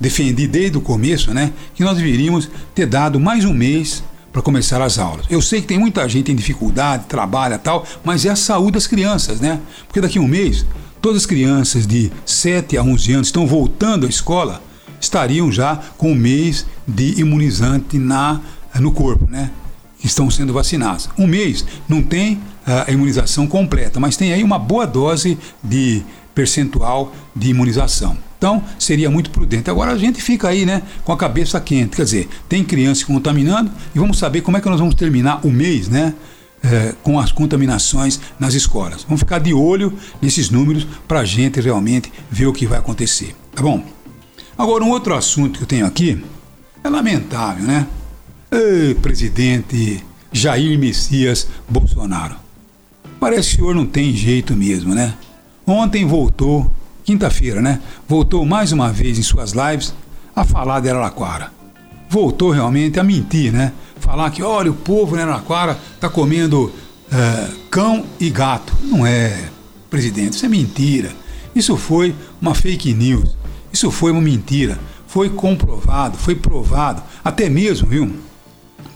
[0.00, 4.82] defendi desde o começo, né, que nós deveríamos ter dado mais um mês para começar
[4.82, 5.26] as aulas.
[5.30, 8.86] Eu sei que tem muita gente em dificuldade, trabalha tal, mas é a saúde das
[8.88, 9.60] crianças, né?
[9.86, 10.66] Porque daqui a um mês,
[11.00, 14.60] todas as crianças de 7 a 11 anos estão voltando à escola,
[15.00, 18.40] estariam já com um mês de imunizante na,
[18.80, 19.52] no corpo, né?
[20.02, 21.08] Estão sendo vacinados.
[21.16, 26.02] Um mês não tem a imunização completa, mas tem aí uma boa dose de
[26.34, 28.16] percentual de imunização.
[28.44, 29.70] Então, seria muito prudente.
[29.70, 31.96] Agora a gente fica aí, né, com a cabeça quente.
[31.96, 35.50] Quer dizer, tem criança contaminando e vamos saber como é que nós vamos terminar o
[35.50, 36.12] mês, né?
[36.62, 39.02] É, com as contaminações nas escolas.
[39.04, 43.34] Vamos ficar de olho nesses números para a gente realmente ver o que vai acontecer.
[43.54, 43.82] Tá bom?
[44.58, 46.22] Agora, um outro assunto que eu tenho aqui
[46.82, 47.86] é lamentável, né?
[48.50, 52.36] Ei, presidente Jair Messias Bolsonaro.
[53.18, 55.14] Parece que o senhor não tem jeito mesmo, né?
[55.66, 56.70] Ontem voltou
[57.04, 57.80] quinta-feira, né?
[58.08, 59.94] Voltou mais uma vez em suas lives
[60.34, 61.52] a falar de Araraquara.
[62.08, 63.72] Voltou realmente a mentir, né?
[64.00, 66.72] Falar que, olha, o povo em Araraquara está comendo
[67.12, 68.72] é, cão e gato.
[68.82, 69.48] Não é,
[69.90, 71.12] presidente, isso é mentira.
[71.54, 73.36] Isso foi uma fake news.
[73.72, 74.78] Isso foi uma mentira.
[75.06, 77.02] Foi comprovado, foi provado.
[77.22, 78.10] Até mesmo, viu?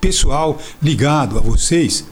[0.00, 2.04] Pessoal ligado a vocês,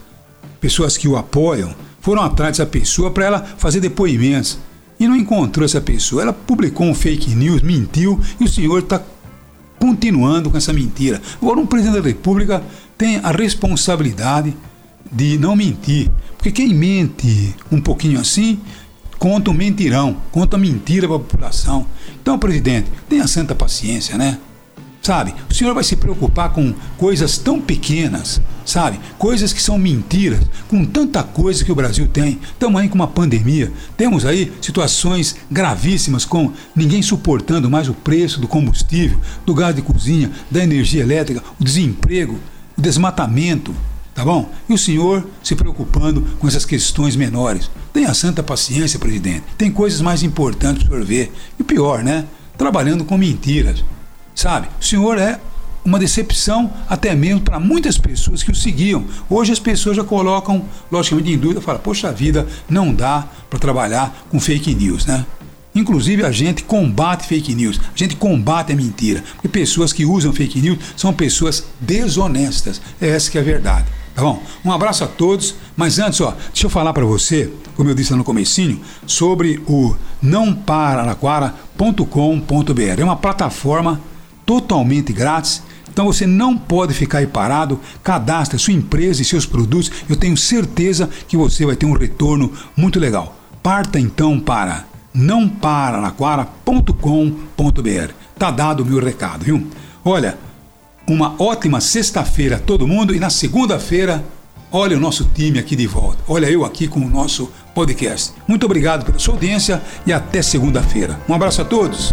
[0.61, 4.59] pessoas que o apoiam, foram atrás dessa pessoa para ela fazer depoimentos
[4.99, 6.23] e não encontrou essa pessoa.
[6.23, 9.03] Ela publicou um fake news, mentiu e o senhor está
[9.79, 11.21] continuando com essa mentira.
[11.41, 12.63] Agora, um presidente da República
[12.97, 14.57] tem a responsabilidade
[15.11, 18.59] de não mentir, porque quem mente um pouquinho assim
[19.19, 21.87] conta um mentirão, conta mentira para a população.
[22.21, 24.39] Então, presidente, tenha santa paciência, né?
[25.07, 25.37] Sabe?
[25.49, 28.99] O senhor vai se preocupar com coisas tão pequenas, sabe?
[29.17, 32.41] Coisas que são mentiras, com tanta coisa que o Brasil tem.
[32.43, 38.41] Estamos aí com uma pandemia, temos aí situações gravíssimas com ninguém suportando mais o preço
[38.41, 39.17] do combustível,
[39.47, 42.41] do gás de cozinha, da energia elétrica, o desemprego,
[42.77, 43.73] o desmatamento,
[44.13, 44.51] tá bom?
[44.69, 47.71] E o senhor se preocupando com essas questões menores.
[47.93, 49.45] Tenha santa paciência, presidente.
[49.57, 51.33] Tem coisas mais importantes para o senhor ver.
[51.61, 52.25] E pior, né?
[52.59, 53.85] Trabalhando com mentiras.
[54.37, 54.69] Sabe?
[54.79, 55.41] O senhor é
[55.83, 59.07] uma decepção até mesmo para muitas pessoas que o seguiam.
[59.31, 64.27] Hoje as pessoas já colocam, logicamente, em dúvida, falam, poxa vida, não dá para trabalhar
[64.29, 65.25] com fake news, né?
[65.75, 70.33] Inclusive a gente combate fake news, a gente combate a mentira, porque pessoas que usam
[70.33, 72.81] fake news são pessoas desonestas.
[73.01, 73.87] Essa que é a verdade.
[74.15, 74.43] Tá bom?
[74.65, 78.13] Um abraço a todos, mas antes, ó, deixa eu falar para você, como eu disse
[78.13, 83.01] lá no comecinho, sobre o nãopararaquara.com.br.
[83.01, 84.01] É uma plataforma
[84.47, 85.63] totalmente grátis.
[85.91, 89.91] Então você não pode ficar aí parado, cadastre sua empresa e seus produtos.
[90.09, 93.37] Eu tenho certeza que você vai ter um retorno muito legal.
[93.63, 98.13] Parta então para nãopararaquara.com.br.
[98.39, 99.67] Tá dado o meu recado, viu?
[100.05, 100.39] Olha,
[101.09, 104.23] uma ótima sexta-feira a todo mundo e na segunda-feira,
[104.71, 106.19] olha o nosso time aqui de volta.
[106.29, 108.33] Olha eu aqui com o nosso podcast.
[108.47, 111.19] Muito obrigado pela sua audiência e até segunda-feira.
[111.29, 112.13] Um abraço a todos.